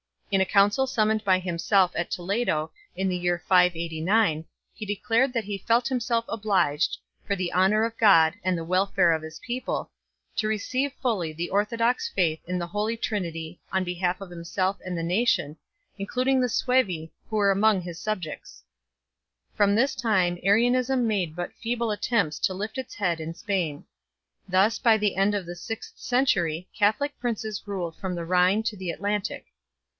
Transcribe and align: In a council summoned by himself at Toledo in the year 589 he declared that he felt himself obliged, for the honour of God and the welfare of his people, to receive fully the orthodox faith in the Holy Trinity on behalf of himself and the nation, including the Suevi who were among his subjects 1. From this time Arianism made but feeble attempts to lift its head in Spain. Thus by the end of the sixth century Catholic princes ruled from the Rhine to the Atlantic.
In 0.31 0.41
a 0.41 0.45
council 0.45 0.87
summoned 0.87 1.23
by 1.25 1.37
himself 1.39 1.91
at 1.93 2.09
Toledo 2.09 2.71
in 2.95 3.07
the 3.07 3.17
year 3.17 3.37
589 3.47 4.45
he 4.73 4.85
declared 4.85 5.31
that 5.33 5.43
he 5.43 5.59
felt 5.59 5.89
himself 5.89 6.25
obliged, 6.27 6.97
for 7.27 7.35
the 7.35 7.53
honour 7.53 7.83
of 7.83 7.97
God 7.97 8.33
and 8.41 8.57
the 8.57 8.63
welfare 8.63 9.11
of 9.11 9.21
his 9.21 9.39
people, 9.39 9.91
to 10.37 10.47
receive 10.47 10.93
fully 10.93 11.33
the 11.33 11.49
orthodox 11.49 12.09
faith 12.09 12.39
in 12.47 12.57
the 12.57 12.65
Holy 12.65 12.97
Trinity 12.97 13.59
on 13.73 13.83
behalf 13.83 14.19
of 14.21 14.31
himself 14.31 14.77
and 14.85 14.97
the 14.97 15.03
nation, 15.03 15.57
including 15.99 16.39
the 16.41 16.49
Suevi 16.49 17.11
who 17.29 17.35
were 17.35 17.51
among 17.51 17.81
his 17.81 17.99
subjects 17.99 18.63
1. 19.57 19.57
From 19.57 19.75
this 19.75 19.93
time 19.93 20.39
Arianism 20.43 21.05
made 21.05 21.35
but 21.35 21.53
feeble 21.53 21.91
attempts 21.91 22.39
to 22.39 22.53
lift 22.55 22.77
its 22.79 22.95
head 22.95 23.19
in 23.19 23.35
Spain. 23.35 23.85
Thus 24.47 24.79
by 24.79 24.97
the 24.97 25.15
end 25.15 25.35
of 25.35 25.45
the 25.45 25.57
sixth 25.57 25.99
century 25.99 26.69
Catholic 26.73 27.19
princes 27.19 27.61
ruled 27.67 27.97
from 27.97 28.15
the 28.15 28.25
Rhine 28.25 28.63
to 28.63 28.77
the 28.77 28.89
Atlantic. 28.89 29.45